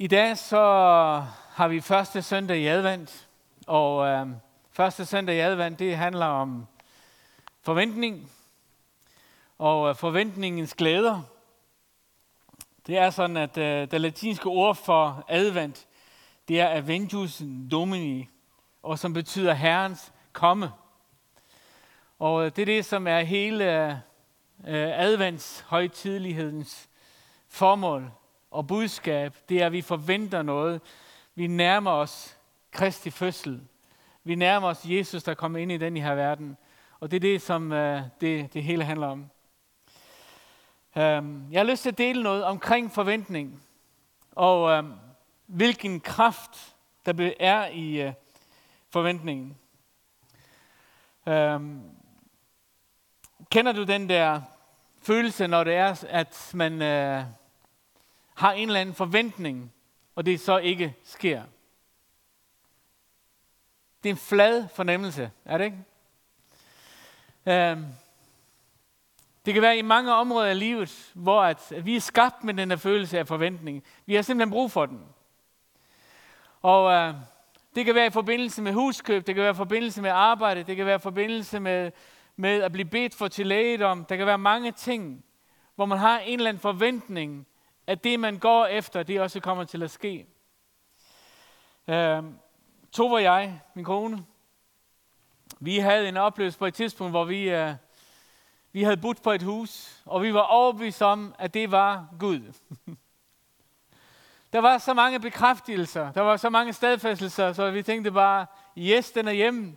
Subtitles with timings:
[0.00, 0.62] I dag så
[1.50, 3.28] har vi første søndag i advent,
[3.66, 4.26] og øh,
[4.70, 6.66] første søndag i advent, det handler om
[7.62, 8.30] forventning
[9.58, 11.22] og øh, forventningens glæder.
[12.86, 15.86] Det er sådan, at øh, det latinske ord for advent,
[16.48, 18.28] det er Aventus Domini,
[18.82, 20.72] og som betyder Herrens komme.
[22.18, 23.90] Og øh, det er det, som er hele
[24.66, 26.88] øh, adventshøjtidlighedens
[27.48, 28.10] formål
[28.50, 30.80] og budskab, det er, at vi forventer noget.
[31.34, 32.38] Vi nærmer os
[32.70, 33.60] Kristi fødsel.
[34.24, 36.56] Vi nærmer os Jesus, der kommer ind i den her verden.
[37.00, 39.30] Og det er det, som øh, det, det hele handler om.
[40.96, 43.62] Um, jeg har lyst til at dele noget omkring forventning.
[44.32, 44.94] Og um,
[45.46, 48.12] hvilken kraft, der er i øh,
[48.90, 49.56] forventningen.
[51.26, 51.82] Um,
[53.50, 54.40] kender du den der
[55.02, 56.82] følelse, når det er, at man...
[56.82, 57.24] Øh,
[58.38, 59.72] har en eller anden forventning,
[60.14, 61.42] og det så ikke sker.
[64.02, 67.72] Det er en flad fornemmelse, er det ikke?
[67.72, 67.86] Um,
[69.46, 72.54] det kan være i mange områder af livet, hvor at, at vi er skabt med
[72.54, 73.84] den her følelse af forventning.
[74.06, 75.00] Vi har simpelthen brug for den.
[76.62, 77.14] Og uh,
[77.74, 80.76] det kan være i forbindelse med huskøb, det kan være i forbindelse med arbejde, det
[80.76, 81.92] kan være i forbindelse med,
[82.36, 84.04] med at blive bedt for til lægedom.
[84.04, 85.24] Der kan være mange ting,
[85.74, 87.46] hvor man har en eller anden forventning
[87.88, 90.26] at det, man går efter, det også kommer til at ske.
[91.88, 92.22] Øh,
[92.92, 94.24] Tove og jeg, min kone,
[95.60, 97.70] vi havde en oplevelse på et tidspunkt, hvor vi, uh,
[98.72, 102.40] vi havde budt på et hus, og vi var overbevist om, at det var Gud.
[104.52, 108.46] der var så mange bekræftelser, der var så mange stadfæstelser, så vi tænkte bare,
[108.78, 109.76] yes, den er hjemme.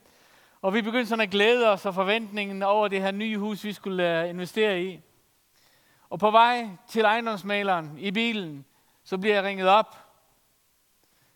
[0.62, 3.74] Og vi begyndte sådan at glæde os og forventningen over det her nye hus, vi
[3.74, 5.00] skulle uh, investere i.
[6.12, 8.66] Og på vej til ejendomsmaleren i bilen,
[9.04, 9.98] så bliver jeg ringet op.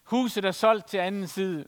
[0.04, 1.66] Huset er solgt til anden side.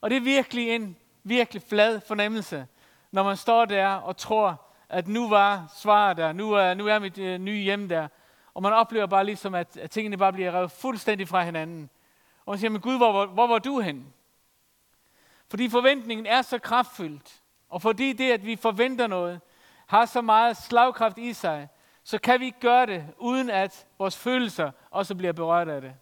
[0.00, 2.66] Og det er virkelig en virkelig flad fornemmelse,
[3.12, 6.98] når man står der og tror, at nu var svaret der, nu er, nu er
[6.98, 8.08] mit øh, nye hjem der.
[8.54, 11.90] Og man oplever bare ligesom, at, at tingene bare bliver revet fuldstændig fra hinanden.
[12.46, 14.14] Og man siger, men Gud, hvor, hvor, hvor var du hen?
[15.50, 19.40] Fordi forventningen er så kraftfyldt, og fordi det, at vi forventer noget,
[19.94, 21.68] har så meget slagkraft i sig,
[22.04, 25.94] så kan vi ikke gøre det, uden at vores følelser også bliver berørt af det.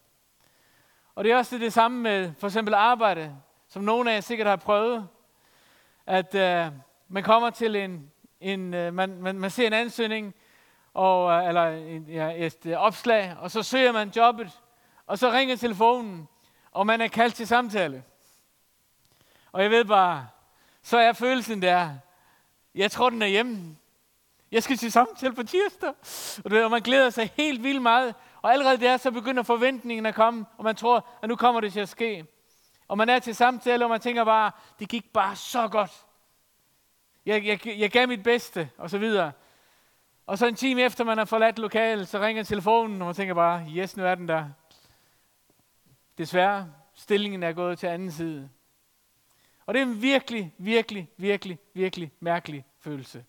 [1.15, 3.35] Og det er også det samme med for eksempel arbejde,
[3.67, 5.07] som nogle af jer sikkert har prøvet,
[6.05, 6.73] at uh,
[7.07, 10.33] man kommer til en, en uh, man, man, man ser en ansøgning,
[10.93, 14.61] og, uh, eller en, ja, et uh, opslag, og så søger man jobbet,
[15.07, 16.27] og så ringer telefonen,
[16.71, 18.03] og man er kaldt til samtale.
[19.51, 20.27] Og jeg ved bare,
[20.81, 21.89] så er følelsen der,
[22.75, 23.75] jeg tror, den er hjemme.
[24.53, 25.93] Jeg skal til samtale på tirsdag.
[26.45, 28.15] Og, det, og man glæder sig helt vildt meget.
[28.41, 31.73] Og allerede der, så begynder forventningen at komme, og man tror, at nu kommer det
[31.73, 32.25] til at ske.
[32.87, 35.91] Og man er til samtale, og man tænker bare, det gik bare så godt.
[37.25, 39.31] Jeg, jeg, jeg gav mit bedste, og så videre.
[40.25, 43.33] Og så en time efter, man har forladt lokalet, så ringer telefonen, og man tænker
[43.33, 44.45] bare, yes, nu er den der.
[46.17, 48.49] Desværre, stillingen er gået til anden side.
[49.65, 53.25] Og det er en virkelig, virkelig, virkelig, virkelig mærkelig følelse.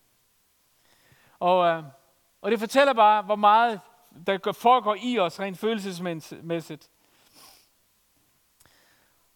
[1.45, 1.83] Og, øh,
[2.41, 3.81] og det fortæller bare, hvor meget
[4.27, 6.89] der foregår i os rent følelsesmæssigt.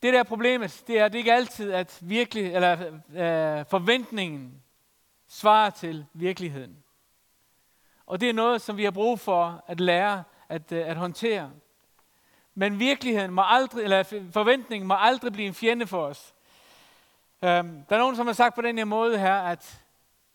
[0.01, 2.71] Det der problemet, det er, det er ikke altid, at virkelig, eller,
[3.09, 4.63] øh, forventningen
[5.27, 6.83] svarer til virkeligheden.
[8.05, 11.51] Og det er noget, som vi har brug for at lære at, øh, at håndtere.
[12.55, 16.33] Men virkeligheden må aldrig, eller forventningen må aldrig blive en fjende for os.
[17.41, 19.81] Um, der er nogen, som har sagt på den her måde her, at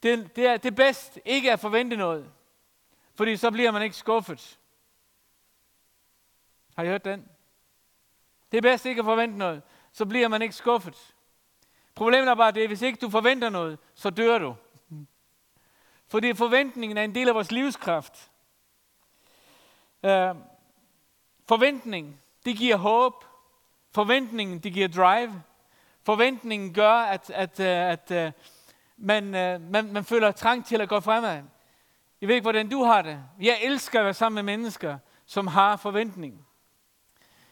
[0.04, 2.30] det, det, er, det er bedst ikke at forvente noget,
[3.14, 4.58] fordi så bliver man ikke skuffet.
[6.76, 7.28] Har I hørt den?
[8.52, 9.62] Det er bedst ikke at forvente noget,
[9.92, 11.14] så bliver man ikke skuffet.
[11.94, 14.56] Problemet er bare det, at hvis ikke du forventer noget, så dør du.
[16.08, 18.30] Fordi forventningen er en del af vores livskraft.
[20.02, 20.36] Uh,
[21.48, 23.24] forventning, det giver håb.
[23.94, 25.42] Forventningen, det giver drive.
[26.02, 28.34] Forventningen gør, at, at, øh, at, at
[28.96, 31.42] man, øh, man, man føler trang til at gå fremad.
[32.20, 33.24] Jeg ved ikke, hvordan du har det.
[33.40, 36.46] Jeg elsker at være sammen med mennesker, som har forventning.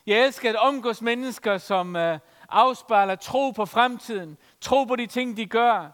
[0.07, 2.19] Jeg elsker at omgås mennesker, som uh,
[2.49, 5.89] afspejler tro på fremtiden, tro på de ting, de gør.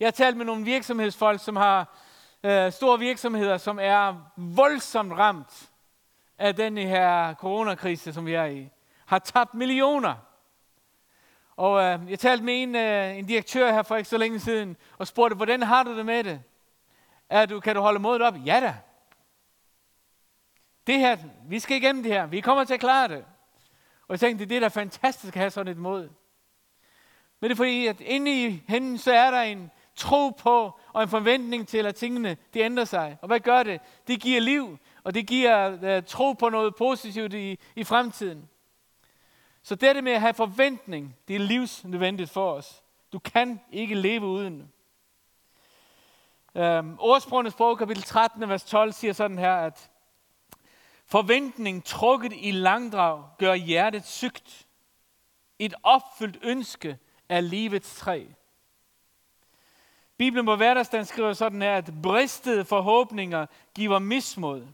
[0.00, 1.96] Jeg har talt med nogle virksomhedsfolk, som har
[2.44, 5.70] øh, store virksomheder, som er voldsomt ramt
[6.38, 8.68] af den her coronakrise, som vi er i.
[9.06, 10.14] Har tabt millioner.
[11.56, 14.76] Og øh, jeg talte med en, øh, en direktør her for ikke så længe siden,
[14.98, 16.42] og spurgte, hvordan har du det med det?
[17.28, 18.34] Er du, kan du holde modet op?
[18.46, 18.74] Ja da.
[20.86, 21.16] det her,
[21.48, 23.24] vi skal igennem det her, vi kommer til at klare det.
[24.08, 26.08] Og jeg tænkte, det er da fantastisk at have sådan et mod.
[27.40, 31.02] Men det er fordi, at inde i hende, så er der en tro på og
[31.02, 33.18] en forventning til, at tingene de ændrer sig.
[33.22, 33.80] Og hvad gør det?
[34.06, 38.48] Det giver liv, og det giver uh, tro på noget positivt i, i fremtiden.
[39.66, 42.82] Så det med at have forventning, det er livsnødvendigt for os.
[43.12, 44.72] Du kan ikke leve uden.
[46.54, 49.90] Øhm, Ordsprogenes bog, kapitel 13, vers 12, siger sådan her, at
[51.06, 54.66] forventning trukket i langdrag gør hjertet sygt.
[55.58, 58.26] Et opfyldt ønske er livets træ.
[60.16, 64.66] Bibelen på hverdagsdagen skriver sådan her, at bristede forhåbninger giver mismod.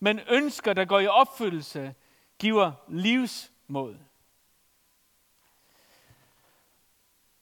[0.00, 1.94] Men ønsker, der går i opfyldelse,
[2.38, 3.96] giver livsmod.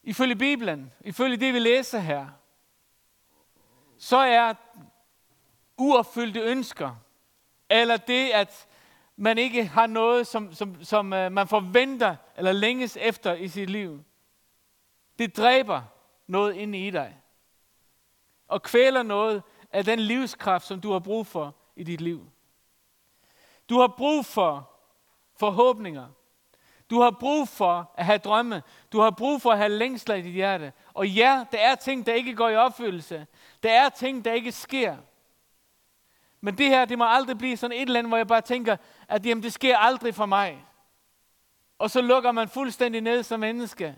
[0.02, 2.28] Ifølge Bibelen, ifølge det vi læser her,
[3.98, 4.54] så er
[5.78, 6.96] uopfyldte ønsker,
[7.70, 8.68] eller det, at
[9.16, 13.70] man ikke har noget, som, som, som øh, man forventer eller længes efter i sit
[13.70, 14.04] liv,
[15.18, 15.82] det dræber
[16.26, 17.20] noget ind i dig.
[18.48, 22.30] Og kvæler noget af den livskraft, som du har brug for i dit liv.
[23.68, 24.73] Du har brug for
[25.36, 26.06] forhåbninger.
[26.90, 28.62] Du har brug for at have drømme.
[28.92, 30.72] Du har brug for at have længsler i dit hjerte.
[30.94, 33.26] Og ja, der er ting, der ikke går i opfyldelse.
[33.62, 34.96] Der er ting, der ikke sker.
[36.40, 38.76] Men det her, det må aldrig blive sådan et eller andet, hvor jeg bare tænker,
[39.08, 40.64] at jamen, det sker aldrig for mig.
[41.78, 43.96] Og så lukker man fuldstændig ned som menneske.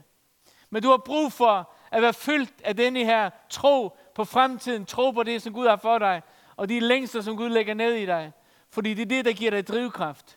[0.70, 5.10] Men du har brug for at være fyldt af denne her tro på fremtiden, tro
[5.10, 6.22] på det, som Gud har for dig,
[6.56, 8.32] og de længster, som Gud lægger ned i dig.
[8.70, 10.35] Fordi det er det, der giver dig drivkraft.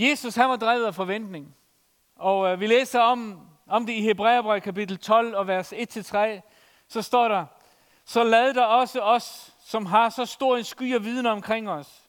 [0.00, 1.56] Jesus, han var drevet af forventning.
[2.16, 6.18] Og øh, vi læser om, om det i Hebræerbrevet kapitel 12 og vers 1-3.
[6.88, 7.46] Så står der,
[8.04, 12.02] så lad der også os, som har så stor en sky af viden omkring os,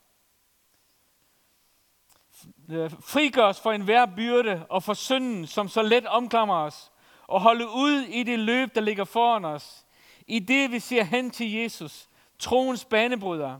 [2.69, 6.91] øh, frigør os for enhver byrde og for synden, som så let omklamrer os,
[7.27, 9.85] og holde ud i det løb, der ligger foran os,
[10.27, 12.09] i det vi ser hen til Jesus,
[12.39, 13.59] troens banebryder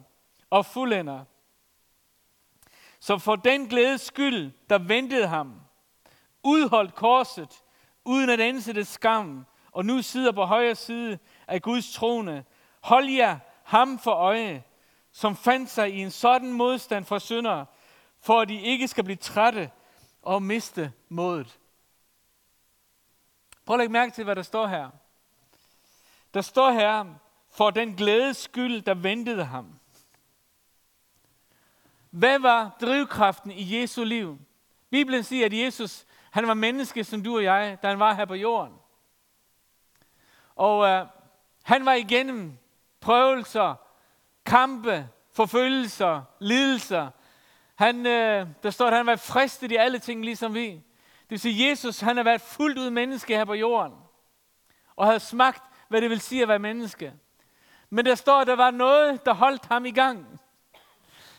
[0.50, 1.26] og fuldender.
[3.02, 5.62] Så for den glæde skyld, der ventede ham,
[6.44, 7.64] udholdt korset,
[8.06, 12.46] uden at ansætte skam, og nu sidder på højre side af Guds trone.
[12.82, 14.64] Hold jer ham for øje,
[15.12, 17.66] som fandt sig i en sådan modstand for syndere,
[18.20, 19.72] for at de ikke skal blive trætte
[20.22, 21.60] og miste modet.
[23.66, 24.90] Prøv at lægge mærke til, hvad der står her.
[26.34, 27.06] Der står her,
[27.50, 29.81] for den glædes skyld, der ventede ham.
[32.12, 34.40] Hvad var drivkraften i Jesu liv?
[34.90, 38.26] Bibelen siger, at Jesus han var menneske som du og jeg, da han var her
[38.26, 38.74] på jorden.
[40.56, 41.06] Og øh,
[41.64, 42.58] han var igennem
[43.00, 43.76] prøvelser,
[44.46, 47.10] kampe, forfølgelser, lidelser,
[47.76, 50.68] han, øh, der står, at han var fristet i alle ting, ligesom vi.
[50.70, 53.94] Det vil sige, Jesus han har været fuldt ud menneske her på jorden.
[54.96, 57.14] Og havde smagt, hvad det vil sige at være menneske.
[57.90, 60.41] Men der står, at der var noget, der holdt ham i gang.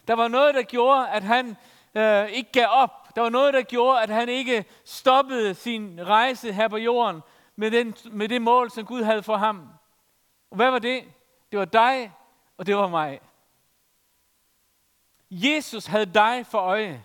[0.09, 1.57] Der var noget, der gjorde, at han
[1.95, 3.15] øh, ikke gav op.
[3.17, 7.23] Der var noget, der gjorde, at han ikke stoppede sin rejse her på jorden
[7.57, 9.69] med, den, med det mål, som Gud havde for ham.
[10.51, 11.05] Og hvad var det?
[11.51, 12.13] Det var dig,
[12.57, 13.21] og det var mig.
[15.31, 17.05] Jesus havde dig for øje.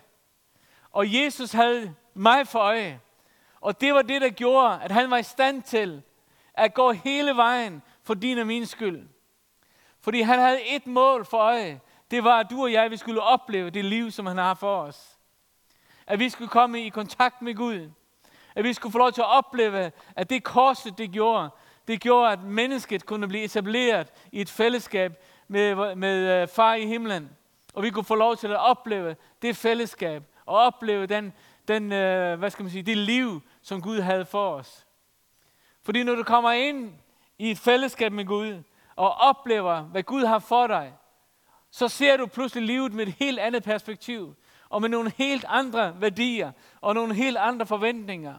[0.90, 3.00] Og Jesus havde mig for øje.
[3.60, 6.02] Og det var det, der gjorde, at han var i stand til
[6.54, 9.08] at gå hele vejen for din og min skyld.
[10.00, 11.80] Fordi han havde et mål for øje.
[12.10, 14.80] Det var, at du og jeg vi skulle opleve det liv, som han har for
[14.80, 15.18] os.
[16.06, 17.90] At vi skulle komme i kontakt med Gud.
[18.54, 21.50] At vi skulle få lov til at opleve, at det korset, det gjorde,
[21.88, 25.12] det gjorde, at mennesket kunne blive etableret i et fællesskab
[25.48, 27.30] med, med øh, far i himlen.
[27.74, 31.32] Og vi kunne få lov til at opleve det fællesskab, og opleve den,
[31.68, 34.86] den øh, hvad skal man sige, det liv, som Gud havde for os.
[35.82, 36.92] Fordi når du kommer ind
[37.38, 38.62] i et fællesskab med Gud,
[38.96, 40.92] og oplever, hvad Gud har for dig,
[41.70, 44.34] så ser du pludselig livet med et helt andet perspektiv,
[44.68, 48.34] og med nogle helt andre værdier, og nogle helt andre forventninger.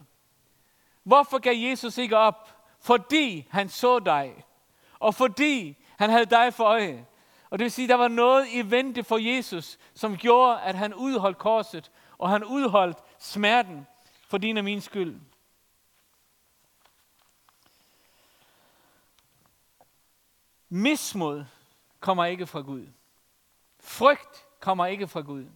[1.02, 2.56] Hvorfor gav Jesus ikke op?
[2.80, 4.44] Fordi han så dig,
[4.98, 7.06] og fordi han havde dig for øje.
[7.50, 10.74] Og det vil sige, at der var noget i vente for Jesus, som gjorde, at
[10.74, 13.86] han udholdt korset, og han udholdt smerten
[14.28, 15.20] for din og min skyld.
[20.68, 21.44] Mismod
[22.00, 22.86] kommer ikke fra Gud.
[23.90, 25.46] Frygt kommer ikke fra Gud.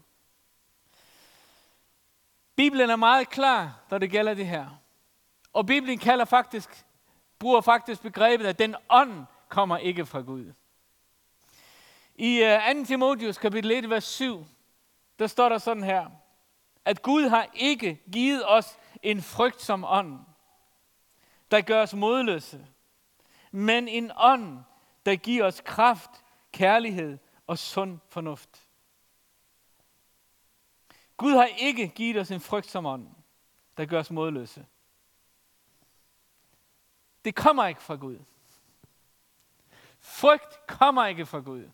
[2.57, 4.69] Bibelen er meget klar, når det gælder det her.
[5.53, 6.85] Og Bibelen kalder faktisk,
[7.39, 10.53] bruger faktisk begrebet, at den ånd kommer ikke fra Gud.
[12.15, 12.85] I øh, 2.
[12.85, 14.47] Timotheus kapitel 1, vers 7,
[15.19, 16.11] der står der sådan her,
[16.85, 20.21] at Gud har ikke givet os en frygtsom ånd,
[21.51, 22.67] der gør os modløse,
[23.51, 24.59] men en ånd,
[25.07, 26.11] der giver os kraft,
[26.53, 28.69] kærlighed og sund fornuft.
[31.17, 33.09] Gud har ikke givet os en frygtsom ånd,
[33.77, 34.67] der gør os modløse.
[37.25, 38.19] Det kommer ikke fra Gud.
[40.01, 41.71] Frygt kommer ikke fra Gud.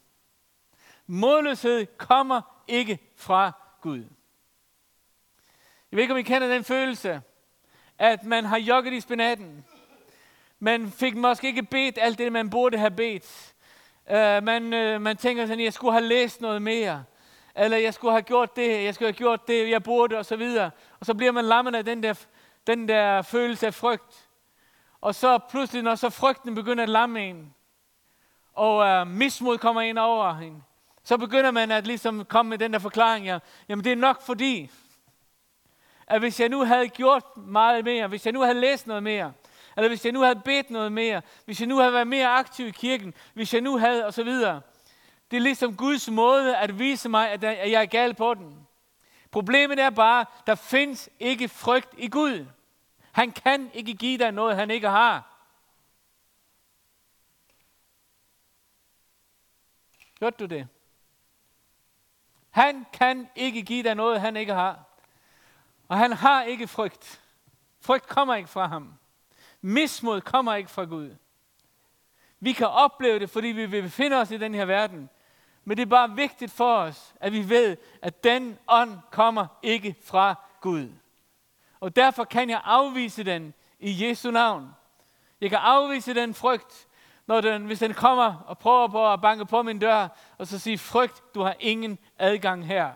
[1.07, 4.05] Modløshed kommer ikke fra Gud.
[5.91, 7.23] Jeg ved ikke, om I kender den følelse,
[7.99, 9.65] at man har jogget i spinaten.
[10.59, 13.50] Man fik måske ikke bedt alt det, man burde have bedt.
[14.11, 17.05] Uh, man, uh, man tænker sådan, jeg skulle have læst noget mere.
[17.57, 20.37] Eller jeg skulle have gjort det, jeg skulle have gjort det, jeg burde, og så
[20.37, 20.71] videre.
[21.00, 22.25] Og så bliver man lammet af den der,
[22.67, 24.29] den der følelse af frygt.
[25.00, 27.55] Og så pludselig, når så frygten begynder at lamme en,
[28.55, 30.64] og uh, mismod kommer ind over en,
[31.05, 33.38] så begynder man at ligesom komme med den der forklaring, ja,
[33.69, 34.71] jamen det er nok fordi,
[36.07, 39.33] at hvis jeg nu havde gjort meget mere, hvis jeg nu havde læst noget mere,
[39.77, 42.67] eller hvis jeg nu havde bedt noget mere, hvis jeg nu havde været mere aktiv
[42.67, 44.61] i kirken, hvis jeg nu havde, og så videre.
[45.31, 48.67] Det er ligesom Guds måde at vise mig, at jeg er gal på den.
[49.31, 52.47] Problemet er bare, der findes ikke frygt i Gud.
[53.12, 55.27] Han kan ikke give dig noget, han ikke har.
[60.21, 60.69] Hørte du det?
[62.50, 64.85] Han kan ikke give dig noget, han ikke har.
[65.89, 67.23] Og han har ikke frygt.
[67.81, 69.00] Frygt kommer ikke fra ham.
[69.61, 71.17] Mismod kommer ikke fra Gud.
[72.40, 75.11] Vi kan opleve det, fordi vi vil befinde os i den her verden.
[75.64, 79.97] Men det er bare vigtigt for os, at vi ved, at den ånd kommer ikke
[80.05, 80.88] fra Gud.
[81.81, 84.71] Og derfor kan jeg afvise den i Jesu navn.
[85.40, 86.88] Jeg kan afvise den frygt,
[87.26, 90.59] når den, hvis den kommer og prøver på at banke på min dør, og så
[90.59, 92.93] sige, frygt, du har ingen adgang her.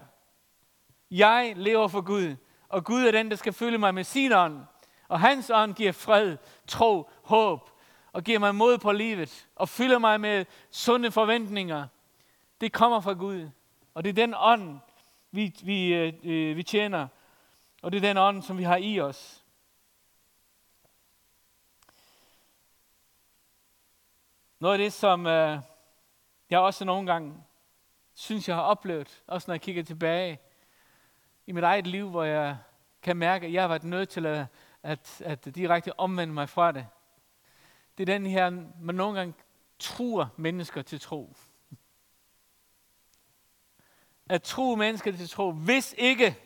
[1.10, 2.36] Jeg lever for Gud,
[2.68, 4.60] og Gud er den, der skal fylde mig med sin ånd.
[5.14, 7.70] Og hans ånd giver fred, tro, håb,
[8.12, 11.86] og giver mig mod på livet, og fylder mig med sunde forventninger.
[12.60, 13.50] Det kommer fra Gud.
[13.94, 14.78] Og det er den ånd,
[15.30, 17.08] vi, vi, øh, øh, vi tjener.
[17.82, 19.44] Og det er den ånd, som vi har i os.
[24.60, 25.58] Noget af det, som øh,
[26.50, 27.34] jeg også nogle gange
[28.14, 30.38] synes, jeg har oplevet, også når jeg kigger tilbage
[31.46, 32.56] i mit eget liv, hvor jeg
[33.02, 34.46] kan mærke, at jeg har været nødt til at,
[34.84, 36.86] at, at direkte omvende mig fra det.
[37.98, 38.50] Det er den her,
[38.80, 39.34] man nogle gange
[39.78, 41.36] truer mennesker til tro.
[44.28, 46.38] At tro mennesker til tro, hvis ikke.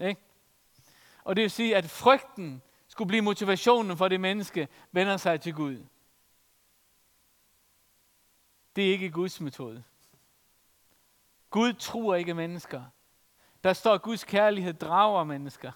[0.00, 0.20] ikke?
[1.24, 5.54] Og det vil sige, at frygten skulle blive motivationen for det menneske, vender sig til
[5.54, 5.84] Gud.
[8.76, 9.84] Det er ikke Guds metode.
[11.50, 12.84] Gud tror ikke mennesker.
[13.64, 15.72] Der står, at Guds kærlighed drager mennesker.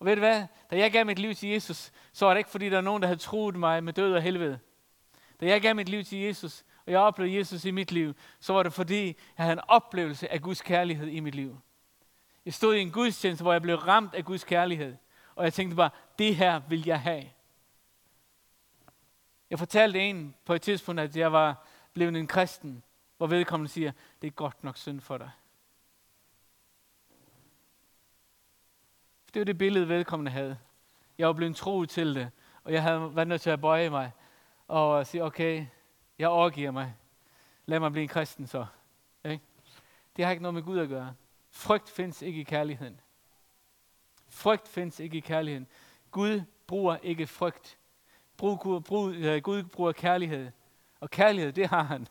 [0.00, 0.46] Og ved du hvad?
[0.70, 3.02] Da jeg gav mit liv til Jesus, så var det ikke, fordi der var nogen,
[3.02, 4.58] der havde troet mig med død og helvede.
[5.40, 8.52] Da jeg gav mit liv til Jesus, og jeg oplevede Jesus i mit liv, så
[8.52, 9.14] var det fordi, jeg
[9.44, 11.60] havde en oplevelse af Guds kærlighed i mit liv.
[12.44, 14.96] Jeg stod i en gudstjeneste, hvor jeg blev ramt af Guds kærlighed.
[15.34, 17.24] Og jeg tænkte bare, det her vil jeg have.
[19.50, 22.82] Jeg fortalte en på et tidspunkt, at jeg var blevet en kristen,
[23.16, 25.30] hvor vedkommende siger, det er godt nok synd for dig.
[29.34, 30.58] Det var det billede, vedkommende havde.
[31.18, 32.30] Jeg var blevet troet til det,
[32.64, 34.12] og jeg havde været nødt til at bøje mig
[34.68, 35.66] og sige, okay,
[36.18, 36.94] jeg overgiver mig.
[37.66, 38.66] Lad mig blive en kristen så.
[39.24, 39.44] Ikke?
[40.16, 41.14] Det har ikke noget med Gud at gøre.
[41.50, 43.00] Frygt findes ikke i kærligheden.
[44.28, 45.66] Frygt findes ikke i kærligheden.
[46.10, 47.78] Gud bruger ikke frygt.
[48.36, 50.50] Brug, brug, uh, Gud bruger kærlighed.
[51.00, 52.08] Og kærlighed, det har han.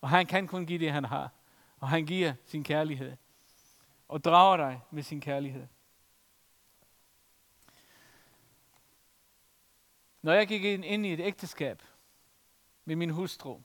[0.00, 1.30] Og han kan kun give det, han har.
[1.80, 3.16] Og han giver sin kærlighed.
[4.08, 5.66] Og drager dig med sin kærlighed.
[10.22, 11.82] Når jeg gik ind i et ægteskab
[12.84, 13.60] med min hustru,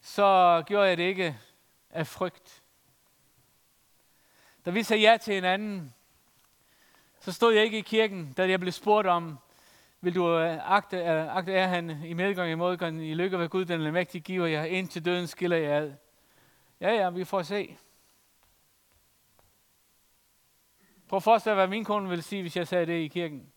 [0.00, 1.38] så gjorde jeg det ikke
[1.90, 2.62] af frygt.
[4.64, 5.94] Da vi sagde ja til hinanden,
[7.20, 9.38] så stod jeg ikke i kirken, da jeg blev spurgt om,
[10.00, 13.48] vil du øh, agte, øh, agte er han i medgang i modgang i lykke ved
[13.48, 15.94] Gud, den mægtige giver jer, ind til døden skiller jeg ad.
[16.80, 17.76] Ja, ja, vi får se.
[21.08, 23.53] Prøv at forestille dig, hvad min kone ville sige, hvis jeg sagde det i kirken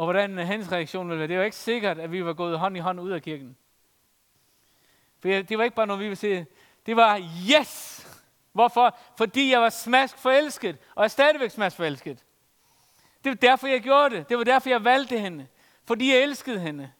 [0.00, 1.28] og hvordan øh, hans reaktion ville være.
[1.28, 3.56] Det var ikke sikkert, at vi var gået hånd i hånd ud af kirken.
[5.18, 6.46] For det var ikke bare noget, vi ville se.
[6.86, 8.06] Det var yes!
[8.52, 8.98] Hvorfor?
[9.16, 12.24] Fordi jeg var smask forelsket, og er stadigvæk smask forelsket.
[13.24, 14.28] Det var derfor, jeg gjorde det.
[14.28, 15.46] Det var derfor, jeg valgte hende.
[15.84, 16.90] Fordi jeg elskede hende.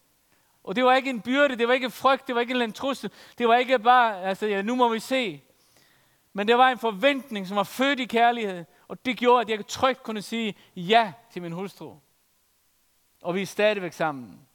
[0.63, 2.73] Og det var ikke en byrde, det var ikke en frygt, det var ikke en
[2.73, 3.11] trussel.
[3.37, 5.41] Det var ikke bare, altså ja, nu må vi se.
[6.33, 8.65] Men det var en forventning, som var født i kærlighed.
[8.87, 11.95] Og det gjorde, at jeg trygt kunne sige ja til min hustru.
[13.21, 14.47] Og vi er stadigvæk sammen.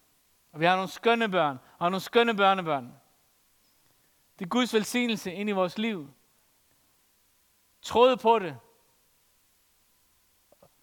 [0.53, 2.95] Og vi har nogle skønne børn, og nogle skønne børnebørn.
[4.39, 6.11] Det er Guds velsignelse ind i vores liv.
[7.83, 8.59] Troede på det.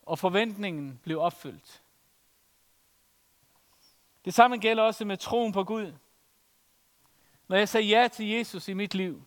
[0.04, 1.84] Og forventningen blev opfyldt.
[4.26, 5.94] Det samme gælder også med troen på Gud.
[7.48, 9.26] Når jeg sagde ja til Jesus i mit liv,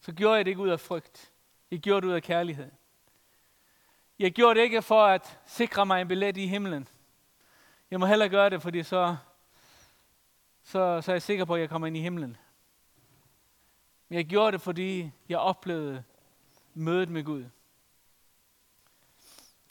[0.00, 1.32] så gjorde jeg det ikke ud af frygt.
[1.70, 2.70] Jeg gjorde det ud af kærlighed.
[4.20, 6.88] Jeg gjorde det ikke for at sikre mig en billet i himlen.
[7.90, 9.16] Jeg må heller gøre det, fordi så,
[10.62, 12.36] så, så er jeg sikker på, at jeg kommer ind i himlen.
[14.08, 16.04] Men jeg gjorde det, fordi jeg oplevede
[16.74, 17.44] mødet med Gud.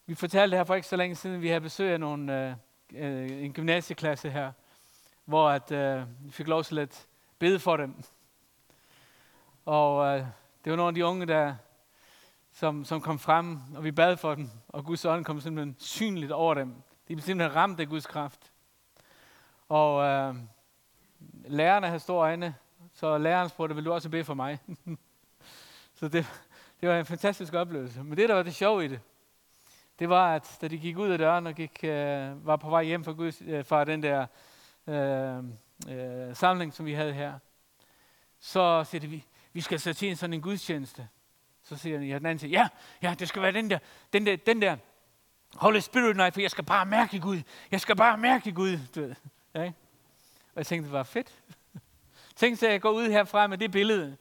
[0.05, 2.55] Vi fortalte her for ikke så længe siden, vi havde besøg af nogle, øh,
[2.93, 4.51] øh, en gymnasieklasse her,
[5.25, 7.07] hvor at, øh, vi fik lov til at
[7.39, 8.03] bede for dem.
[9.65, 10.25] Og øh,
[10.63, 11.55] det var nogle af de unge, der,
[12.59, 16.31] som, som kom frem, og vi bad for dem, og Guds ånd kom simpelthen synligt
[16.31, 16.73] over dem.
[17.07, 18.51] De blev simpelthen ramt af Guds kraft.
[19.69, 20.35] Og øh,
[21.45, 22.55] lærerne havde store øjne,
[22.93, 24.59] så læreren spurgte, vil du også bede for mig?
[25.99, 26.25] så det,
[26.81, 28.03] det var en fantastisk oplevelse.
[28.03, 28.99] Men det, der var det sjove i det,
[29.99, 32.83] det var, at da de gik ud af døren og gik, øh, var på vej
[32.83, 34.25] hjem fra, Guds, øh, fra den der
[34.87, 35.37] øh,
[35.89, 37.39] øh, samling, som vi havde her,
[38.39, 41.07] så siger de, vi, vi skal sætte til en sådan en gudstjeneste.
[41.69, 42.67] Så siger jeg, den anden, siger, ja,
[43.01, 43.79] ja, det skal være den der,
[44.13, 44.77] den der, den der
[45.55, 47.41] Holy Spirit Night, for jeg skal bare mærke Gud.
[47.71, 48.79] Jeg skal bare mærke Gud.
[48.95, 49.15] Du ved.
[49.53, 49.75] Ja, ikke?
[50.53, 51.33] Og jeg tænkte, det var fedt.
[52.35, 54.17] Tænk så, at jeg går ud herfra med det billede.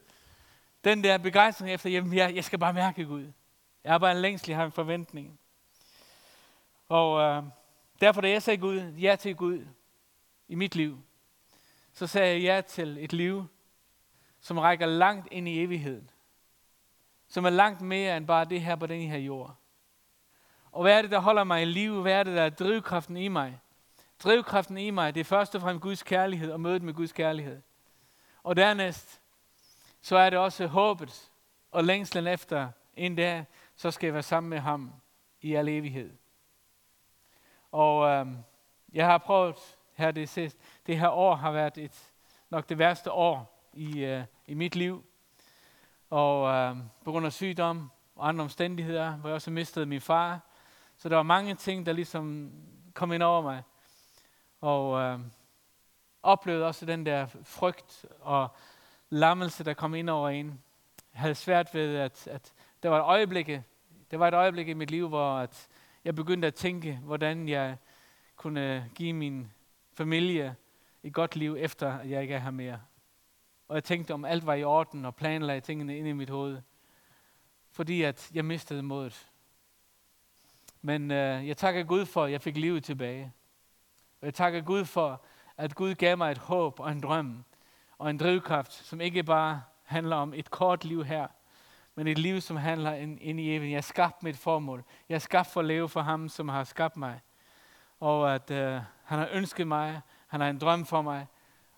[0.85, 3.33] Den der begejstring efter, jamen, jeg, jeg skal bare mærke Gud.
[3.85, 5.39] Jeg har bare en længsel, jeg har en forventning.
[6.89, 7.43] Og øh,
[8.01, 9.67] derfor, da jeg sagde Gud, ja til Gud
[10.49, 10.99] i mit liv,
[11.93, 13.47] så sagde jeg ja til et liv,
[14.41, 16.11] som rækker langt ind i evigheden.
[17.29, 19.55] Som er langt mere end bare det her på den her jord.
[20.73, 22.03] Og hvad er det, der holder mig i live?
[22.03, 23.61] Hvad er det, der er drivkraften i mig?
[24.25, 27.63] Drivkraften i mig, det er først og fremmest Guds kærlighed og mødet med Guds kærlighed.
[28.43, 29.21] Og dernæst,
[30.01, 31.31] så er det også håbet
[31.71, 33.45] og længslen efter en dag,
[33.77, 34.93] så skal jeg være sammen med ham
[35.41, 36.11] i al evighed.
[37.73, 38.27] Og øh,
[38.93, 42.13] jeg har prøvet her det sidste, det her år har været et,
[42.51, 45.05] nok det værste år i, øh, i mit liv.
[46.11, 50.41] Og øh, på grund af sygdom og andre omstændigheder, hvor jeg også mistede min far.
[50.97, 52.53] Så der var mange ting, der ligesom
[52.95, 53.63] kom ind over mig.
[54.61, 55.21] Og øh,
[56.23, 58.49] oplevede også den der frygt og
[59.11, 60.47] lammelse, der kom ind over en.
[61.13, 63.47] Jeg havde svært ved, at, at der var et øjeblik,
[64.11, 65.69] der var et øjeblik i mit liv, hvor at
[66.05, 67.77] jeg begyndte at tænke, hvordan jeg
[68.37, 69.53] kunne give min
[69.93, 70.57] familie
[71.03, 72.81] et godt liv, efter jeg ikke er her mere.
[73.69, 76.63] Og jeg tænkte, om alt var i orden, og planlagde tingene ind i mit hoved.
[77.71, 79.29] Fordi at jeg mistede modet.
[80.83, 83.33] Men øh, jeg takker Gud for, at jeg fik livet tilbage.
[84.21, 85.23] Og jeg takker Gud for,
[85.57, 87.45] at Gud gav mig et håb og en drøm
[87.99, 91.27] og en drivkraft, som ikke bare handler om et kort liv her,
[91.95, 93.71] men et liv, som handler ind, ind i evigheden.
[93.71, 94.85] Jeg har skabt mit formål.
[95.09, 97.21] Jeg er skabt for at leve for ham, som har skabt mig.
[98.01, 101.27] Og at øh, han har ønsket mig, han har en drøm for mig,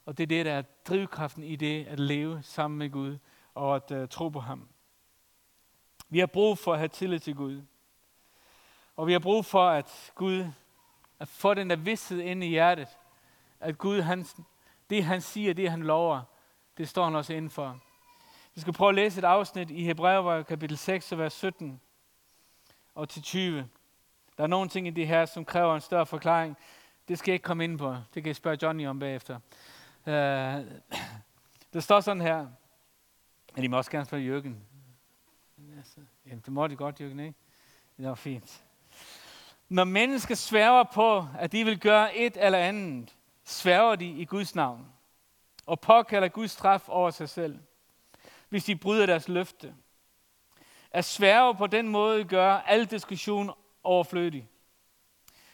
[0.04, 3.18] og det er det, der er drivkraften i det, at leve sammen med Gud
[3.54, 4.68] og at uh, tro på ham.
[6.08, 7.62] Vi har brug for at have tillid til Gud.
[8.96, 10.46] Og vi har brug for, at Gud,
[11.18, 12.88] at få den der vidsthed ind i hjertet,
[13.60, 14.26] at Gud, han,
[14.90, 16.22] det han siger, det han lover,
[16.78, 17.78] det står han også indenfor.
[18.54, 21.80] Vi skal prøve at læse et afsnit i Hebræer kapitel 6, vers 17
[22.94, 23.68] og til 20.
[24.36, 26.56] Der er nogle ting i det her, som kræver en større forklaring.
[27.08, 27.90] Det skal jeg ikke komme ind på.
[28.14, 29.38] Det kan jeg spørge Johnny om bagefter.
[30.06, 30.14] Øh,
[31.72, 32.46] det står sådan her,
[33.56, 34.66] at I må også gerne spørge Jørgen.
[36.26, 37.38] Jamen, det må de godt, Jørgen, ikke?
[37.96, 38.64] Det var fint.
[39.68, 44.54] Når mennesker sværger på, at de vil gøre et eller andet, sværger de i Guds
[44.54, 44.86] navn
[45.66, 47.58] og påkalder Guds straf over sig selv,
[48.48, 49.74] hvis de bryder deres løfte.
[50.90, 53.50] At sværge på den måde gør al diskussion
[53.82, 54.48] overflødig.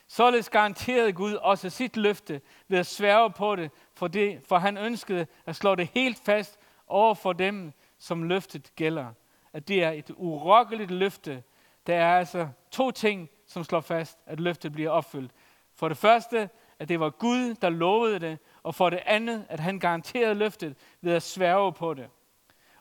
[0.09, 4.77] Således garanterede Gud også sit løfte ved at sværge på det, for, det, for han
[4.77, 9.12] ønskede at slå det helt fast over for dem, som løftet gælder.
[9.53, 11.42] At det er et urokkeligt løfte.
[11.87, 15.33] Der er altså to ting, som slår fast, at løftet bliver opfyldt.
[15.75, 19.61] For det første, at det var Gud, der lovede det, og for det andet, at
[19.61, 22.11] han garanterede løftet ved at sværge på det.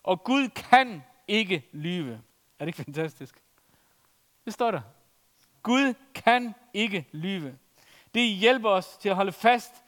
[0.03, 2.21] Og Gud kan ikke lyve.
[2.59, 3.43] Er det ikke fantastisk?
[4.45, 4.81] Det står der.
[5.65, 7.57] Gud kan ikke lyve.
[8.13, 9.83] Det hjælper os til at holde fast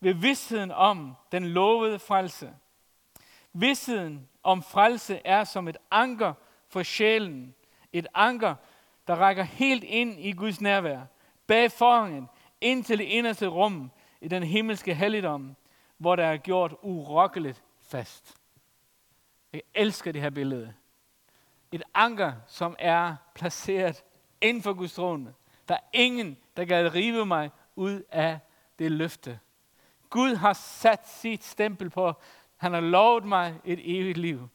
[0.00, 2.54] ved vidsheden om den lovede frelse.
[3.52, 6.32] Vidsheden om frelse er som et anker
[6.68, 7.54] for sjælen.
[7.92, 8.54] Et anker,
[9.06, 11.00] der rækker helt ind i Guds nærvær.
[11.46, 12.28] Bag forhængen,
[12.60, 13.90] ind til det inderste rum
[14.20, 15.56] i den himmelske helligdom,
[15.98, 18.34] hvor der er gjort urokkeligt fast.
[19.52, 20.74] Jeg elsker det her billede.
[21.72, 24.04] Et anker, som er placeret
[24.42, 25.34] inden for Guds trone.
[25.68, 28.38] Der er ingen, der kan rive mig ud af
[28.78, 29.38] det løfte.
[30.10, 32.12] Gud har sat sit stempel på.
[32.56, 34.48] Han har lovet mig et evigt liv.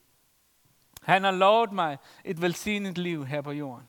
[1.02, 3.88] Han har lovet mig et velsignet liv her på jorden.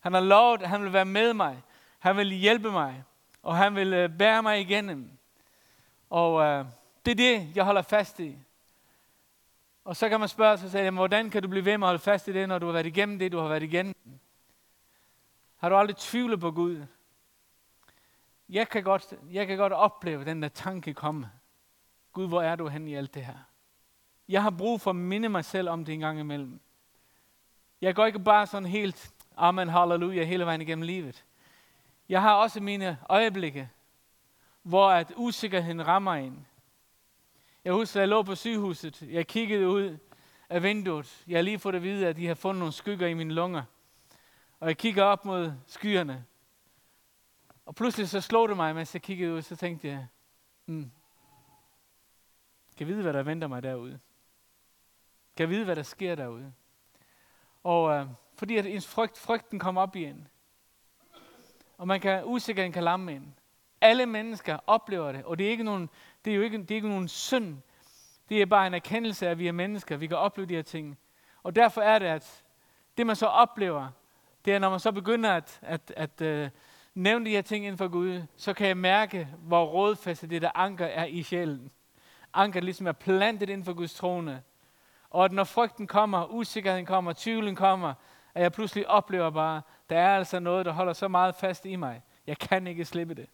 [0.00, 1.62] Han har lovet, at han vil være med mig.
[1.98, 3.04] Han vil hjælpe mig.
[3.42, 5.10] Og han vil øh, bære mig igennem.
[6.10, 6.64] Og øh,
[7.04, 8.38] det er det, jeg holder fast i.
[9.84, 12.02] Og så kan man spørge sig selv, hvordan kan du blive ved med at holde
[12.02, 14.20] fast i det, når du har været igennem det, du har været igennem?
[15.64, 16.86] Har du aldrig tvivlet på Gud?
[18.48, 21.30] Jeg kan godt, jeg kan godt opleve den der tanke komme.
[22.12, 23.38] Gud, hvor er du hen i alt det her?
[24.28, 26.60] Jeg har brug for at minde mig selv om det en gang imellem.
[27.80, 31.24] Jeg går ikke bare sådan helt, amen, halleluja, hele vejen igennem livet.
[32.08, 33.70] Jeg har også mine øjeblikke,
[34.62, 36.46] hvor at usikkerheden rammer en.
[37.64, 39.02] Jeg husker, jeg lå på sygehuset.
[39.02, 39.98] Jeg kiggede ud
[40.48, 41.24] af vinduet.
[41.26, 43.62] Jeg har lige fået at vide, at de har fundet nogle skygger i mine lunger.
[44.60, 46.24] Og jeg kigger op mod skyerne.
[47.66, 50.06] Og pludselig så slog det mig, mens jeg kiggede ud, så tænkte jeg,
[50.64, 50.90] hmm,
[52.76, 54.00] kan jeg vide, hvad der venter mig derude?
[55.36, 56.52] Kan jeg vide, hvad der sker derude?
[57.64, 60.28] Og øh, fordi at ens frygt, frygten kommer op i en.
[61.78, 63.34] Og man kan, usikkerheden kan lamme en.
[63.80, 65.90] Alle mennesker oplever det, og det er, ikke nogen,
[66.24, 67.58] det er jo ikke, det er ikke nogen synd.
[68.28, 69.96] Det er bare en erkendelse af, at vi er mennesker.
[69.96, 70.98] Vi kan opleve de her ting.
[71.42, 72.44] Og derfor er det, at
[72.96, 73.90] det man så oplever,
[74.44, 76.50] det er, når man så begynder at, at, at uh,
[76.94, 80.50] nævne de her ting inden for Gud, så kan jeg mærke, hvor rådfæstet det der
[80.54, 81.70] anker er i sjælen.
[82.34, 84.42] Anker ligesom er plantet inden for Guds trone.
[85.10, 87.94] Og at når frygten kommer, usikkerheden kommer, tvivlen kommer,
[88.34, 91.76] at jeg pludselig oplever bare, der er altså noget, der holder så meget fast i
[91.76, 92.02] mig.
[92.26, 93.26] Jeg kan ikke slippe det.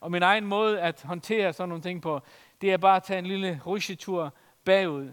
[0.00, 2.20] Og min egen måde at håndtere sådan nogle ting på,
[2.60, 4.34] det er bare at tage en lille rusjetur
[4.64, 5.10] bagud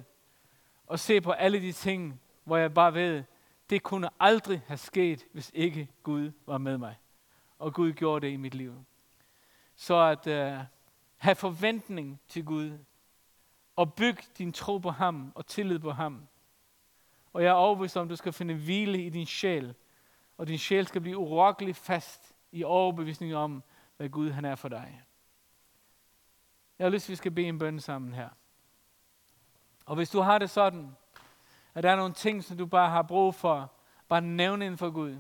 [0.88, 3.24] og se på alle de ting, hvor jeg bare ved,
[3.70, 6.96] det kunne aldrig have sket, hvis ikke Gud var med mig.
[7.60, 8.86] Og Gud gjorde det i mit liv.
[9.76, 10.66] Så at uh,
[11.18, 12.78] have forventning til Gud,
[13.76, 16.28] og bygge din tro på ham og tillid på ham.
[17.34, 19.76] Og jeg er overbevist om, at du skal finde hvile i din sjæl,
[20.38, 23.64] og din sjæl skal blive urokkelig fast i overbevisning om,
[23.98, 25.02] hvad Gud han er for dig.
[26.80, 28.30] Jeg har lyst at vi skal bede en bøn sammen her.
[29.86, 30.96] Og hvis du har det sådan,
[31.76, 33.72] at der er nogle ting, som du bare har brug for,
[34.08, 35.18] bare nævne inden for Gud.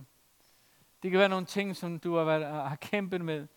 [1.03, 3.47] Det kan være nogle ting, som du har, været, har kæmpet med.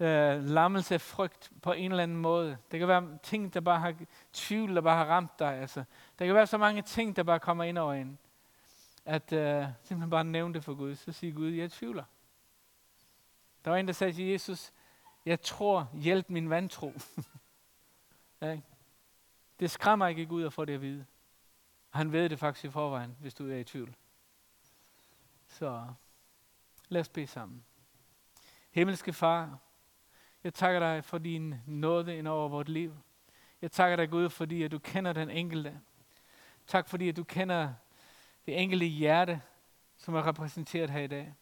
[0.00, 2.58] Øh, lammelse af frygt på en eller anden måde.
[2.70, 3.94] Det kan være ting, der bare har
[4.32, 5.54] tvivl, der bare har ramt dig.
[5.54, 5.84] Altså.
[6.18, 8.18] Der kan være så mange ting, der bare kommer ind over en.
[9.04, 10.94] At øh, simpelthen bare nævne det for Gud.
[10.94, 12.04] Så siger Gud, jeg tvivler.
[13.64, 14.72] Der var en, der sagde til Jesus,
[15.26, 16.92] jeg tror, hjælp min vantro.
[18.42, 18.60] ja,
[19.60, 21.06] det skræmmer ikke Gud at få det at vide.
[21.98, 23.94] Han ved det faktisk i forvejen, hvis du er i tvivl.
[25.48, 25.86] Så
[26.88, 27.64] lad os bede sammen.
[28.70, 29.58] Himmelske Far,
[30.44, 32.96] jeg takker dig for din nåde ind over vort liv.
[33.62, 35.80] Jeg takker dig, Gud, fordi at du kender den enkelte.
[36.66, 37.74] Tak fordi at du kender
[38.46, 39.42] det enkelte hjerte,
[39.96, 41.34] som er repræsenteret her i dag.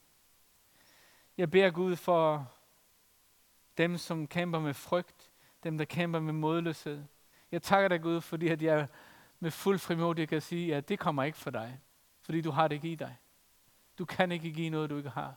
[1.37, 2.53] Jeg beder Gud for
[3.79, 5.31] dem, som kæmper med frygt,
[5.63, 7.05] dem, der kæmper med modløshed.
[7.53, 8.89] Jeg takker dig, Gud, fordi at jeg
[9.41, 11.81] med fuld frimodighed kan sige, at det kommer ikke for dig,
[12.23, 13.17] fordi du har det ikke i dig.
[13.99, 15.35] Du kan ikke give noget, du ikke har.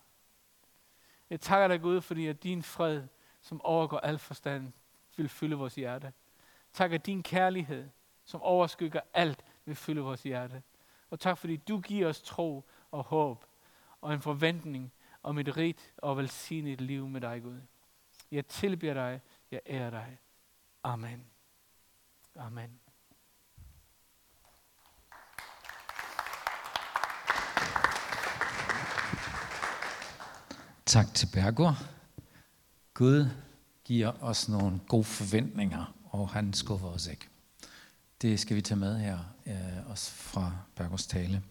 [1.30, 3.08] Jeg takker dig, Gud, fordi at din fred,
[3.42, 4.74] som overgår al forstand,
[5.18, 6.14] vil fylde vores hjerte.
[6.74, 7.90] Tak, at din kærlighed,
[8.26, 10.64] som overskygger alt, vil fylde vores hjerte.
[11.10, 13.46] Og tak, fordi du giver os tro og håb
[14.02, 14.92] og en forventning
[15.24, 17.62] om et rigt og velsignet liv med dig, Gud.
[18.32, 20.20] Jeg tilbeder dig, jeg ærer dig.
[20.84, 21.26] Amen.
[22.36, 22.89] Amen.
[30.90, 31.78] Tak til Bergur.
[32.94, 33.30] Gud
[33.84, 37.28] giver os nogle gode forventninger, og han skuffer os ikke.
[38.22, 41.42] Det skal vi tage med her, øh, også fra Bergurs tale.